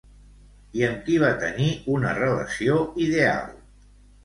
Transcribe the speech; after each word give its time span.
I 0.79 0.81
amb 0.87 1.03
qui 1.09 1.17
va 1.25 1.29
tenir 1.43 1.69
una 1.97 2.15
relació 2.23 2.81
ideal? 3.09 3.57